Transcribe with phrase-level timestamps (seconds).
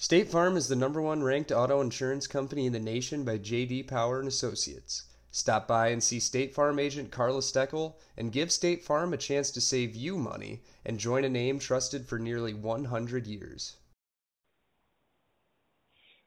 [0.00, 3.86] State Farm is the number one ranked auto insurance company in the nation by JD
[3.86, 5.04] Power and Associates.
[5.30, 9.50] Stop by and see State Farm agent Karla Steckel and give State Farm a chance
[9.50, 13.76] to save you money and join a name trusted for nearly 100 years.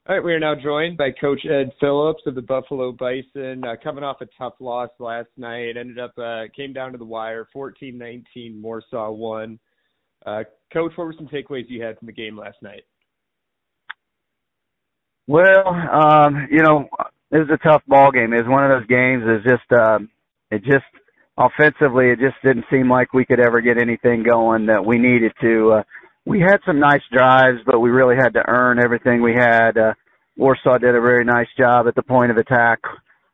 [0.06, 3.74] All right, we are now joined by Coach Ed Phillips of the Buffalo Bison, uh,
[3.82, 5.76] coming off a tough loss last night.
[5.76, 8.62] Ended up uh, came down to the wire, 14-19.
[8.62, 9.58] Warsaw won.
[10.24, 12.84] Uh, Coach, what were some takeaways you had from the game last night?
[15.26, 16.88] Well, um, you know,
[17.30, 18.32] it was a tough ball game.
[18.32, 19.24] It was one of those games.
[19.26, 20.10] It's just, um,
[20.50, 20.84] it just
[21.36, 25.32] offensively, it just didn't seem like we could ever get anything going that we needed
[25.40, 25.72] to.
[25.72, 25.82] Uh,
[26.26, 29.76] we had some nice drives, but we really had to earn everything we had.
[29.76, 29.94] Uh,
[30.36, 32.80] Warsaw did a very nice job at the point of attack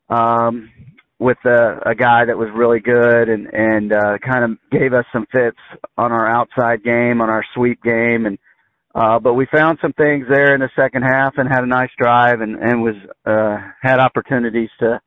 [0.08, 0.70] um,
[1.18, 5.04] with a, a guy that was really good and and uh, kind of gave us
[5.12, 5.58] some fits
[5.96, 8.38] on our outside game, on our sweep game, and
[8.94, 11.90] uh, but we found some things there in the second half and had a nice
[11.96, 15.00] drive and, and was, uh, had opportunities to,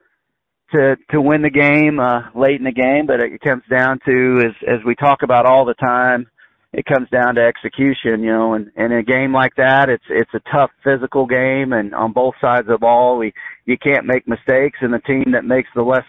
[0.72, 3.06] to, to win the game, uh, late in the game.
[3.06, 6.28] But it comes down to, as, as we talk about all the time,
[6.72, 10.06] it comes down to execution, you know, and, and in a game like that, it's,
[10.10, 13.34] it's a tough physical game and on both sides of the ball, we,
[13.66, 16.06] you can't make mistakes and the team that makes the less,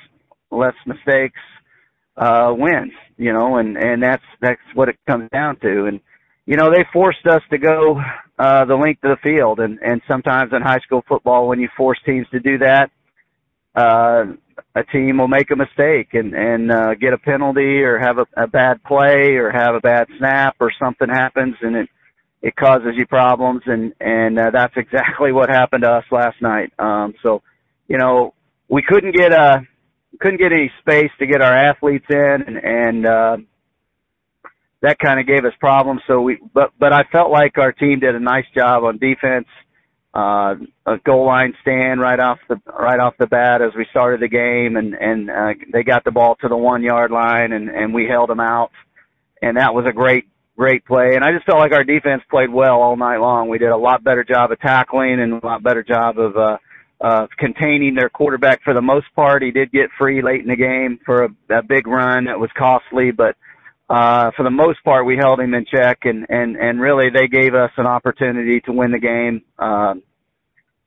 [0.50, 1.40] less mistakes,
[2.16, 5.86] uh, wins, you know, and, and that's, that's what it comes down to.
[5.86, 6.00] And,
[6.46, 8.00] you know, they forced us to go
[8.38, 11.68] uh, the length of the field, and and sometimes in high school football, when you
[11.76, 12.90] force teams to do that,
[13.74, 14.24] uh,
[14.74, 18.26] a team will make a mistake and and uh, get a penalty or have a,
[18.36, 21.88] a bad play or have a bad snap or something happens, and it
[22.42, 26.72] it causes you problems, and and uh, that's exactly what happened to us last night.
[26.78, 27.42] Um, so,
[27.88, 28.34] you know,
[28.68, 29.66] we couldn't get a
[30.20, 33.36] couldn't get any space to get our athletes in, and and uh,
[34.84, 36.02] that kind of gave us problems.
[36.06, 39.48] So we, but but I felt like our team did a nice job on defense.
[40.14, 40.54] Uh,
[40.86, 44.28] a goal line stand right off the right off the bat as we started the
[44.28, 47.94] game, and and uh, they got the ball to the one yard line, and and
[47.94, 48.70] we held them out,
[49.40, 51.12] and that was a great great play.
[51.14, 53.48] And I just felt like our defense played well all night long.
[53.48, 56.58] We did a lot better job of tackling and a lot better job of uh,
[57.00, 59.42] uh, containing their quarterback for the most part.
[59.42, 62.50] He did get free late in the game for a, a big run that was
[62.56, 63.34] costly, but
[63.88, 67.28] uh, for the most part, we held him in check, and and and really they
[67.28, 69.42] gave us an opportunity to win the game.
[69.58, 69.94] Uh,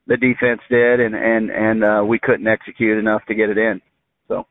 [0.08, 3.82] the defense did, and and and uh, we couldn't execute enough to get it in.
[4.28, 4.48] So.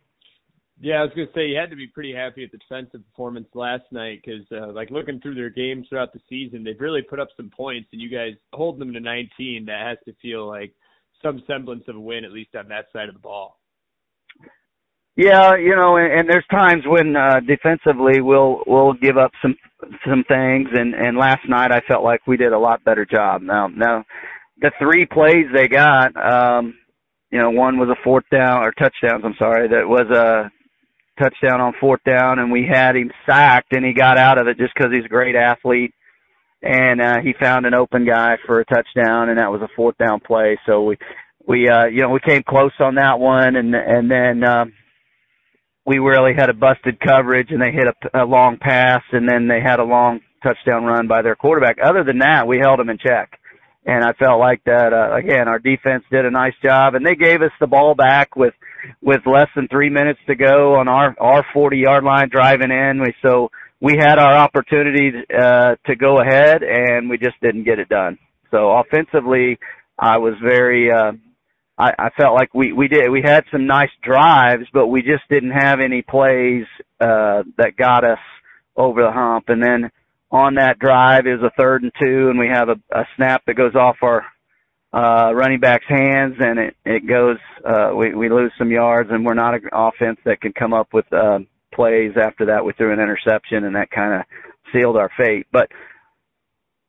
[0.80, 3.48] Yeah, I was to say you had to be pretty happy with the defensive performance
[3.54, 7.18] last night because, uh, like, looking through their games throughout the season, they've really put
[7.18, 9.64] up some points, and you guys holding them to 19.
[9.64, 10.72] That has to feel like
[11.22, 13.58] some semblance of a win, at least on that side of the ball.
[15.16, 19.56] Yeah, you know, and, and there's times when uh, defensively we'll we'll give up some
[20.06, 23.40] some things, and and last night I felt like we did a lot better job.
[23.42, 24.04] Now now
[24.60, 26.74] the three plays they got, um,
[27.30, 29.22] you know, one was a fourth down or touchdowns.
[29.24, 30.50] I'm sorry, that was a
[31.22, 34.58] touchdown on fourth down, and we had him sacked, and he got out of it
[34.58, 35.94] just because he's a great athlete,
[36.62, 39.96] and uh, he found an open guy for a touchdown, and that was a fourth
[39.98, 40.58] down play.
[40.66, 40.98] So we
[41.48, 44.44] we uh, you know we came close on that one, and and then.
[44.44, 44.72] Um,
[45.86, 49.46] we really had a busted coverage and they hit a, a long pass and then
[49.46, 51.76] they had a long touchdown run by their quarterback.
[51.82, 53.38] Other than that, we held them in check.
[53.86, 57.14] And I felt like that, uh, again, our defense did a nice job and they
[57.14, 58.54] gave us the ball back with,
[59.00, 63.00] with less than three minutes to go on our, our 40 yard line driving in.
[63.00, 63.50] We, so
[63.80, 68.18] we had our opportunity, uh, to go ahead and we just didn't get it done.
[68.50, 69.56] So offensively,
[69.96, 71.12] I was very, uh,
[71.78, 75.28] I, I felt like we we did we had some nice drives, but we just
[75.28, 76.64] didn't have any plays
[77.00, 78.18] uh, that got us
[78.76, 79.48] over the hump.
[79.48, 79.90] And then
[80.30, 83.54] on that drive is a third and two, and we have a, a snap that
[83.54, 84.24] goes off our
[84.92, 87.36] uh, running back's hands, and it it goes.
[87.64, 90.88] Uh, we we lose some yards, and we're not an offense that can come up
[90.94, 91.38] with uh,
[91.74, 92.64] plays after that.
[92.64, 94.22] We threw an interception, and that kind of
[94.72, 95.46] sealed our fate.
[95.52, 95.70] But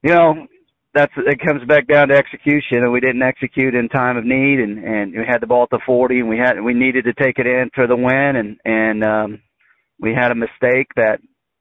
[0.04, 0.48] you know,
[0.97, 4.59] that's it comes back down to execution, and we didn't execute in time of need,
[4.59, 7.13] and and we had the ball at the 40, and we had we needed to
[7.13, 9.41] take it in for the win, and and um,
[9.99, 11.19] we had a mistake that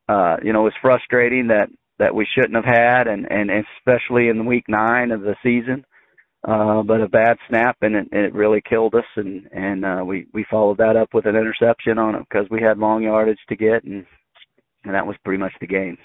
[0.08, 1.68] uh, you know was frustrating that
[1.98, 5.84] that we shouldn't have had, and and especially in week nine of the season.
[6.46, 9.04] Uh, but a bad snap, and it, it really killed us.
[9.16, 12.62] And and uh, we we followed that up with an interception on it because we
[12.62, 14.06] had long yardage to get, and
[14.84, 15.98] and that was pretty much the game.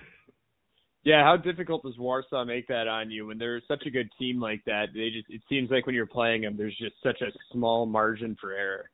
[1.03, 4.39] Yeah, how difficult does Warsaw make that on you when they're such a good team
[4.39, 4.87] like that?
[4.93, 8.37] They just it seems like when you're playing them, there's just such a small margin
[8.39, 8.89] for error.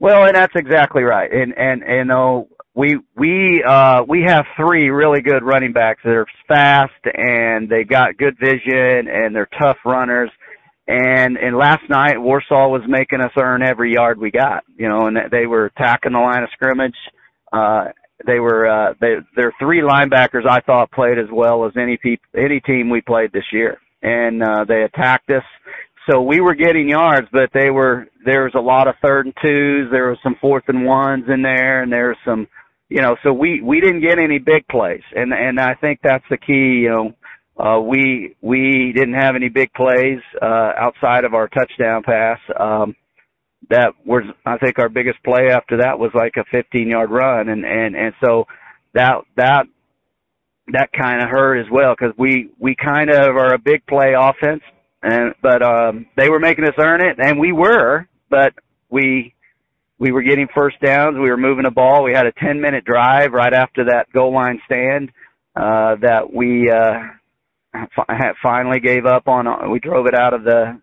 [0.00, 1.30] Well, and that's exactly right.
[1.32, 6.00] And and and you know, we we uh we have three really good running backs
[6.04, 10.30] that are fast and they got good vision and they're tough runners.
[10.88, 15.06] And and last night Warsaw was making us earn every yard we got, you know,
[15.06, 16.96] and they were attacking the line of scrimmage.
[17.52, 17.86] Uh
[18.26, 22.16] they were uh they their three linebackers I thought played as well as any pe-
[22.36, 23.78] any team we played this year.
[24.02, 25.44] And uh they attacked us.
[26.10, 29.34] So we were getting yards, but they were there was a lot of third and
[29.40, 32.46] twos, there was some fourth and ones in there and there was some
[32.88, 35.02] you know, so we we didn't get any big plays.
[35.14, 37.12] And and I think that's the key, you know,
[37.64, 42.38] uh we we didn't have any big plays uh outside of our touchdown pass.
[42.58, 42.96] Um
[43.68, 47.48] that was I think our biggest play after that was like a 15 yard run.
[47.48, 48.46] And and and so
[48.94, 49.66] that that
[50.72, 54.14] that kind of hurt as well because we we kind of are a big play
[54.16, 54.62] offense
[55.02, 58.52] and but um they were making us earn it and we were but
[58.88, 59.34] we
[59.98, 61.16] we were getting first downs.
[61.20, 62.02] We were moving the ball.
[62.02, 65.10] We had a 10 minute drive right after that goal line stand
[65.56, 67.00] uh that we uh
[68.42, 70.80] finally gave up on we drove it out of the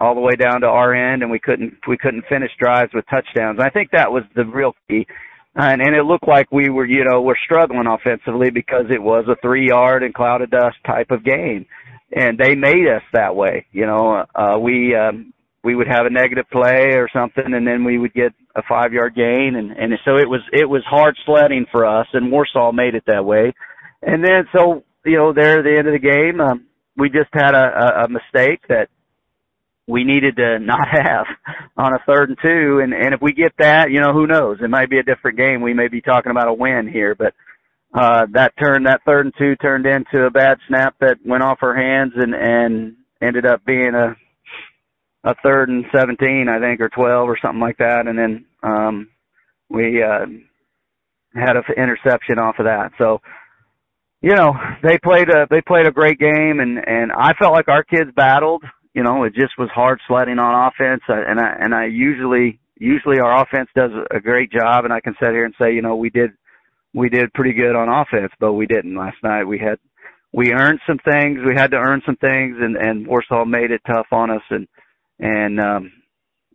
[0.00, 3.04] all the way down to our end, and we couldn't we couldn't finish drives with
[3.10, 3.58] touchdowns.
[3.58, 5.06] And I think that was the real key.
[5.54, 9.26] And, and it looked like we were, you know, we're struggling offensively because it was
[9.28, 11.66] a three yard and cloud of dust type of game,
[12.14, 13.66] and they made us that way.
[13.72, 17.84] You know, uh, we um, we would have a negative play or something, and then
[17.84, 21.16] we would get a five yard gain, and and so it was it was hard
[21.26, 23.52] sledding for us, and Warsaw made it that way.
[24.02, 26.66] And then so you know, there at the end of the game, um,
[26.96, 28.88] we just had a, a, a mistake that
[29.90, 31.26] we needed to not have
[31.76, 32.80] on a third and two.
[32.82, 34.58] And, and if we get that, you know, who knows?
[34.62, 35.60] It might be a different game.
[35.60, 37.34] We may be talking about a win here, but,
[37.92, 41.58] uh, that turned, that third and two turned into a bad snap that went off
[41.62, 44.16] our hands and, and ended up being a,
[45.28, 48.06] a third and 17, I think, or 12 or something like that.
[48.06, 49.08] And then, um,
[49.68, 50.26] we, uh,
[51.34, 52.90] had an interception off of that.
[52.98, 53.20] So,
[54.20, 54.52] you know,
[54.82, 58.10] they played a, they played a great game and, and I felt like our kids
[58.14, 58.64] battled
[58.94, 61.02] you know, it just was hard sledding on offense.
[61.08, 64.84] And I, and I usually, usually our offense does a great job.
[64.84, 66.30] And I can sit here and say, you know, we did,
[66.92, 69.44] we did pretty good on offense, but we didn't last night.
[69.44, 69.78] We had,
[70.32, 71.38] we earned some things.
[71.46, 74.42] We had to earn some things and, and Warsaw made it tough on us.
[74.50, 74.66] And,
[75.18, 75.92] and, um,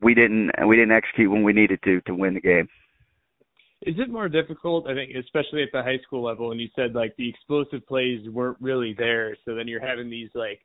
[0.01, 2.67] we didn't, we didn't execute when we needed to, to win the game.
[3.81, 4.87] Is it more difficult?
[4.87, 8.27] I think, especially at the high school level, and you said like the explosive plays
[8.29, 9.37] weren't really there.
[9.45, 10.59] So then you're having these like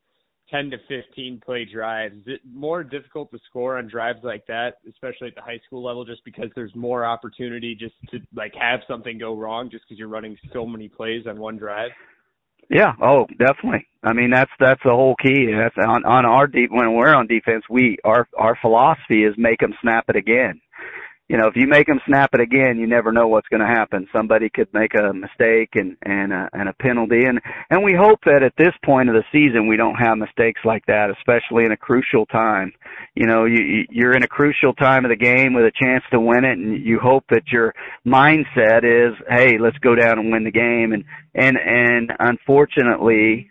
[0.51, 2.15] 10 to 15 play drives.
[2.17, 5.83] Is it more difficult to score on drives like that, especially at the high school
[5.83, 9.99] level, just because there's more opportunity just to like have something go wrong just because
[9.99, 11.91] you're running so many plays on one drive?
[12.69, 12.93] Yeah.
[13.03, 13.87] Oh, definitely.
[14.03, 15.53] I mean, that's that's the whole key.
[15.53, 17.65] That's on on our deep when we're on defense.
[17.69, 20.61] We our our philosophy is make them snap it again
[21.31, 23.67] you know, if you make them snap it again, you never know what's going to
[23.67, 24.09] happen.
[24.13, 27.39] Somebody could make a mistake and and a, and a penalty, and
[27.71, 30.85] and we hope that at this point of the season we don't have mistakes like
[30.87, 32.73] that, especially in a crucial time.
[33.15, 36.19] You know, you you're in a crucial time of the game with a chance to
[36.19, 40.43] win it, and you hope that your mindset is, hey, let's go down and win
[40.43, 40.93] the game.
[40.93, 43.51] And and and unfortunately,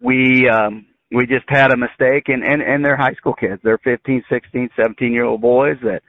[0.00, 3.60] we um, we just had a mistake, and and and they're high school kids.
[3.62, 6.02] They're 15, 16, 17 year old boys that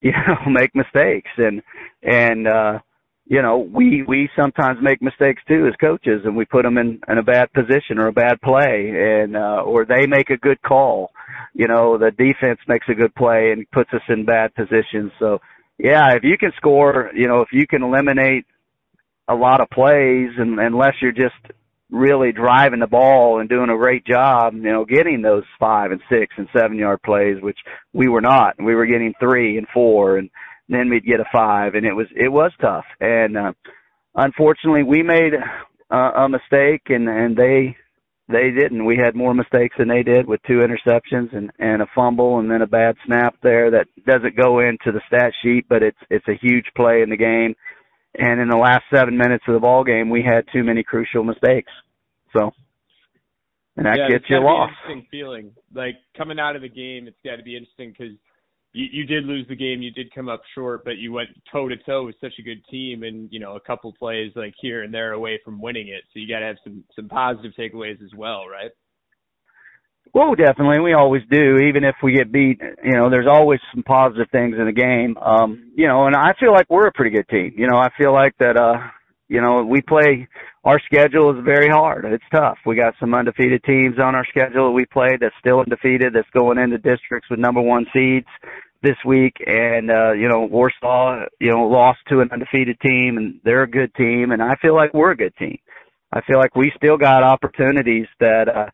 [0.02, 1.30] you know make mistakes.
[1.36, 1.62] And
[2.02, 2.78] and uh
[3.26, 7.00] you know we we sometimes make mistakes too as coaches and we put them in
[7.08, 8.92] in a bad position or a bad play.
[8.94, 11.12] And uh or they make a good call.
[11.54, 15.12] You know the defense makes a good play and puts us in bad positions.
[15.18, 15.40] So
[15.78, 18.46] yeah if you can score you know if you can eliminate
[19.28, 21.36] a lot of plays and unless you're just
[21.90, 26.00] really driving the ball and doing a great job, you know, getting those five and
[26.10, 27.58] six and seven yard plays, which
[27.92, 28.54] we were not.
[28.62, 30.30] We were getting three and four and
[30.68, 32.84] then we'd get a five and it was, it was tough.
[33.00, 33.52] And, uh,
[34.14, 35.32] unfortunately we made
[35.90, 37.76] a, a mistake and, and they,
[38.28, 38.84] they didn't.
[38.84, 42.48] We had more mistakes than they did with two interceptions and, and a fumble and
[42.50, 46.28] then a bad snap there that doesn't go into the stat sheet, but it's, it's
[46.28, 47.54] a huge play in the game
[48.18, 51.22] and in the last seven minutes of the ball game, we had too many crucial
[51.22, 51.72] mistakes.
[52.36, 52.50] So,
[53.76, 54.72] and that yeah, gets you lost.
[54.84, 55.52] Interesting feeling.
[55.74, 58.14] Like coming out of the game, it's got to be interesting because
[58.72, 59.82] you, you did lose the game.
[59.82, 62.64] You did come up short, but you went toe to toe with such a good
[62.70, 66.02] team, and you know a couple plays like here and there away from winning it.
[66.12, 68.70] So you got to have some some positive takeaways as well, right?
[70.12, 70.80] Well, definitely.
[70.80, 71.58] We always do.
[71.68, 75.16] Even if we get beat, you know, there's always some positive things in the game.
[75.18, 77.54] Um, you know, and I feel like we're a pretty good team.
[77.56, 78.78] You know, I feel like that, uh,
[79.28, 80.26] you know, we play,
[80.64, 82.04] our schedule is very hard.
[82.06, 82.58] It's tough.
[82.66, 86.28] We got some undefeated teams on our schedule that we play that's still undefeated, that's
[86.30, 88.26] going into districts with number one seeds
[88.82, 89.36] this week.
[89.46, 93.70] And, uh, you know, Warsaw, you know, lost to an undefeated team and they're a
[93.70, 94.32] good team.
[94.32, 95.58] And I feel like we're a good team.
[96.12, 98.70] I feel like we still got opportunities that, uh,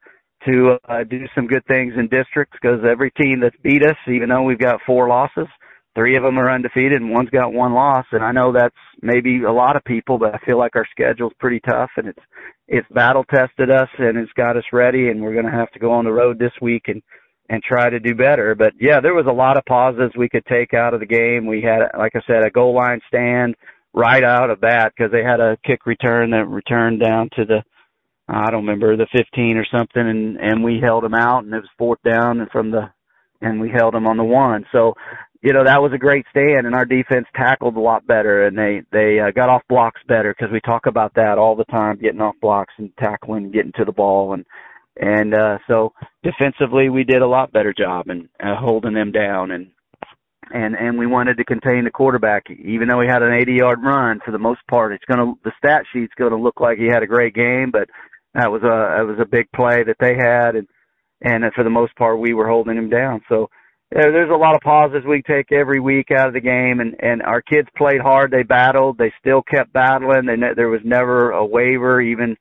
[0.47, 4.29] to uh, do some good things in districts because every team that's beat us, even
[4.29, 5.49] though we've got four losses,
[5.95, 8.05] three of them are undefeated and one's got one loss.
[8.12, 11.33] And I know that's maybe a lot of people, but I feel like our schedule's
[11.41, 12.23] pretty tough and it's
[12.69, 15.09] it's battle tested us and it's got us ready.
[15.09, 17.03] And we're going to have to go on the road this week and
[17.49, 18.55] and try to do better.
[18.55, 21.47] But yeah, there was a lot of positives we could take out of the game.
[21.47, 23.55] We had, like I said, a goal line stand
[23.95, 27.62] right out of that because they had a kick return that returned down to the
[28.28, 31.59] I don't remember the 15 or something, and and we held them out, and it
[31.59, 32.90] was fourth down, and from the
[33.40, 34.64] and we held them on the one.
[34.73, 34.95] So,
[35.42, 38.59] you know, that was a great stand, and our defense tackled a lot better, and
[38.59, 41.99] they they uh, got off blocks better because we talk about that all the time,
[41.99, 44.45] getting off blocks and tackling, getting to the ball, and
[44.97, 45.92] and uh, so
[46.23, 49.68] defensively we did a lot better job and uh, holding them down, and
[50.52, 53.78] and and we wanted to contain the quarterback, even though he had an 80 yard
[53.85, 54.21] run.
[54.25, 57.06] For the most part, it's gonna the stat sheet's gonna look like he had a
[57.06, 57.88] great game, but
[58.37, 60.69] that was a it was a big play that they had, and
[61.23, 63.23] and for the most part we were holding him down.
[63.28, 63.49] So
[63.95, 66.95] yeah, there's a lot of positives we take every week out of the game, and
[67.00, 68.31] and our kids played hard.
[68.31, 68.99] They battled.
[68.99, 70.26] They still kept battling.
[70.26, 72.37] They ne- there was never a waiver, even.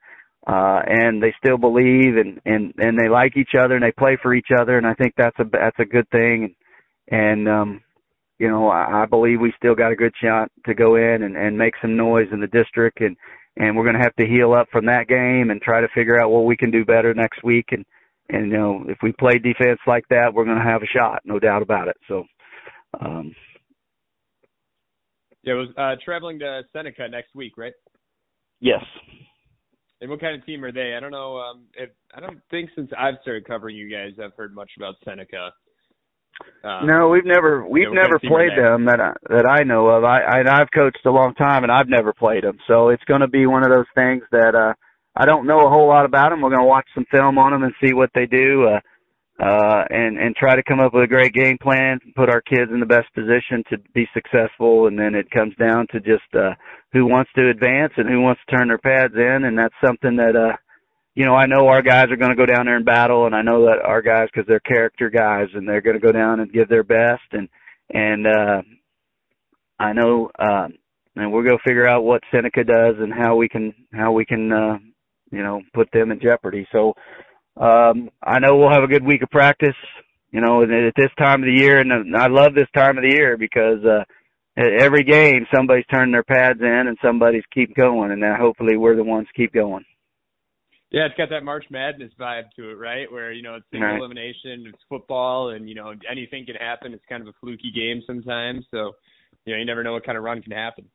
[0.47, 4.15] Uh, and they still believe and, and, and they like each other and they play
[4.21, 4.77] for each other.
[4.77, 6.55] And I think that's a, that's a good thing.
[7.09, 7.81] And, and, um,
[8.37, 11.35] you know, I, I believe we still got a good shot to go in and,
[11.35, 13.17] and make some noise in the district and,
[13.57, 16.19] and we're going to have to heal up from that game and try to figure
[16.19, 17.69] out what we can do better next week.
[17.71, 17.85] And
[18.29, 21.21] and you know, if we play defense like that, we're going to have a shot,
[21.25, 21.97] no doubt about it.
[22.07, 22.25] So.
[23.01, 23.35] Um,
[25.45, 27.74] yeah, it was uh, traveling to Seneca next week, right?
[28.59, 28.83] Yes.
[30.01, 30.95] And what kind of team are they?
[30.95, 31.38] I don't know.
[31.38, 34.95] Um, if I don't think since I've started covering you guys, I've heard much about
[35.05, 35.51] Seneca.
[36.63, 40.03] Um, no, we've never we've never played them that I, that I know of.
[40.03, 43.21] I, I I've coached a long time and I've never played them, so it's going
[43.21, 44.73] to be one of those things that uh
[45.15, 46.41] I don't know a whole lot about them.
[46.41, 48.79] We're going to watch some film on them and see what they do, uh,
[49.41, 52.41] uh, and and try to come up with a great game plan, and put our
[52.41, 54.87] kids in the best position to be successful.
[54.87, 56.55] And then it comes down to just uh,
[56.91, 60.17] who wants to advance and who wants to turn their pads in, and that's something
[60.17, 60.57] that uh,
[61.15, 63.34] you know, I know our guys are going to go down there and battle, and
[63.34, 66.41] I know that our guys, because they're character guys, and they're going to go down
[66.41, 67.48] and give their best, and
[67.89, 68.62] and uh,
[69.79, 70.67] I know, uh,
[71.15, 74.25] and we're going to figure out what Seneca does and how we can how we
[74.25, 74.77] can, uh,
[75.31, 76.67] you know, put them in jeopardy.
[76.74, 76.95] So
[77.55, 79.75] um, I know we'll have a good week of practice.
[80.31, 83.15] You know, at this time of the year, and I love this time of the
[83.15, 84.03] year because uh,
[84.57, 88.98] every game somebody's turning their pads in and somebody's keep going, and then hopefully we're
[88.98, 89.86] the ones keep going.
[90.95, 93.11] Yeah, it's got that March Madness vibe to it, right?
[93.11, 93.99] Where you know it's single right.
[93.99, 96.93] elimination, it's football, and you know anything can happen.
[96.93, 98.93] It's kind of a fluky game sometimes, so
[99.43, 100.85] you know you never know what kind of run can happen.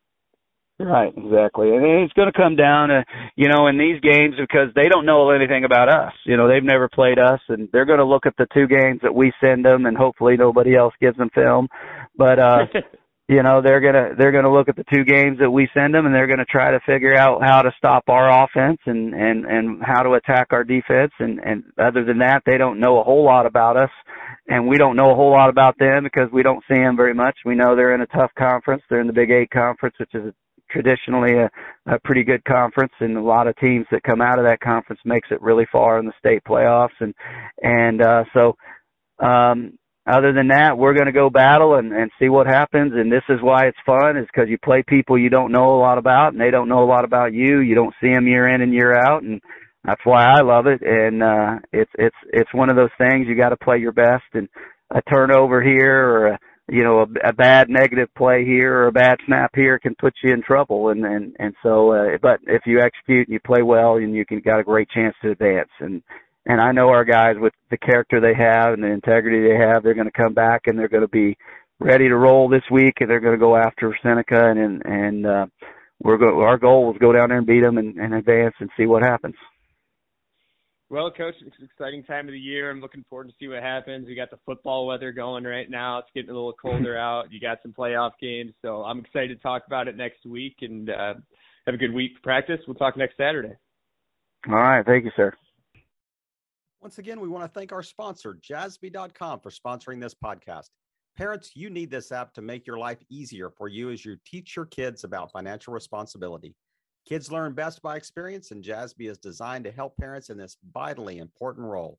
[0.79, 3.05] Right, exactly, and it's going to come down to
[3.37, 6.15] you know in these games because they don't know anything about us.
[6.25, 9.01] You know, they've never played us, and they're going to look at the two games
[9.03, 11.69] that we send them, and hopefully nobody else gives them film.
[12.17, 12.59] But uh
[13.31, 16.05] you know they're gonna they're gonna look at the two games that we send them
[16.05, 19.81] and they're gonna try to figure out how to stop our offense and and and
[19.85, 21.13] how to attack our defense.
[21.21, 23.91] And and other than that they don't know a whole lot about us.
[24.49, 27.15] And we don't know a whole lot about them because we don't see them very
[27.15, 27.37] much.
[27.45, 28.83] We know they're in a tough conference.
[28.91, 30.35] They're in the big eight conference which is
[30.69, 31.51] traditionally a,
[31.87, 32.93] a pretty good conference.
[32.99, 36.01] And a lot of teams that come out of that conference makes it really far
[36.01, 36.99] in the state playoffs.
[36.99, 37.15] And
[37.63, 38.57] and uh so
[39.25, 39.79] um
[40.11, 42.93] other than that, we're going to go battle and, and see what happens.
[42.95, 45.81] And this is why it's fun is because you play people you don't know a
[45.81, 47.61] lot about and they don't know a lot about you.
[47.61, 49.23] You don't see them year in and year out.
[49.23, 49.41] And
[49.85, 50.83] that's why I love it.
[50.83, 54.25] And, uh, it's, it's, it's one of those things you got to play your best
[54.35, 54.49] and
[54.91, 56.39] a turnover here or a,
[56.69, 60.15] you know, a, a bad negative play here or a bad snap here can put
[60.23, 60.91] you in trouble.
[60.91, 64.25] And, and, and so, uh, but if you execute and you play well and you
[64.25, 66.03] can got a great chance to advance and,
[66.47, 69.83] and I know our guys with the character they have and the integrity they have,
[69.83, 71.37] they're going to come back and they're going to be
[71.81, 75.47] ready to roll this week, and they're going to go after Seneca, and and uh,
[76.03, 76.41] we're go.
[76.41, 79.03] Our goal is go down there and beat them and, and advance and see what
[79.03, 79.35] happens.
[80.91, 82.69] Well, coach, it's an exciting time of the year.
[82.69, 84.09] I'm looking forward to see what happens.
[84.09, 85.99] We got the football weather going right now.
[85.99, 87.33] It's getting a little colder out.
[87.33, 90.91] You got some playoff games, so I'm excited to talk about it next week and
[90.91, 91.15] uh,
[91.67, 92.59] have a good week practice.
[92.67, 93.55] We'll talk next Saturday.
[94.49, 95.33] All right, thank you, sir.
[96.83, 100.71] Once again, we want to thank our sponsor, Jassby.com, for sponsoring this podcast.
[101.17, 104.57] Parents, you need this app to make your life easier for you as you teach
[104.57, 106.55] your kids about financial responsibility.
[107.07, 111.19] Kids learn best by experience, and Jassby is designed to help parents in this vitally
[111.19, 111.99] important role.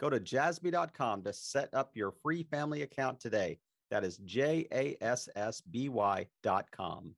[0.00, 3.58] Go to jassby.com to set up your free family account today.
[3.90, 7.14] That is J A S S B Y.com.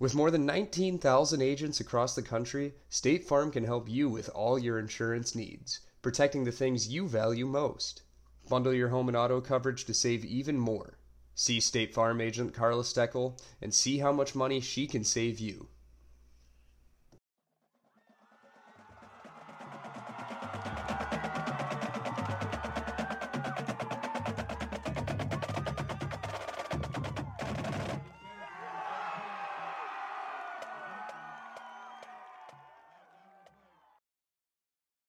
[0.00, 4.58] With more than 19,000 agents across the country, State Farm can help you with all
[4.58, 8.00] your insurance needs, protecting the things you value most.
[8.48, 10.96] Bundle your home and auto coverage to save even more.
[11.34, 15.68] See State Farm agent Karla Steckel and see how much money she can save you.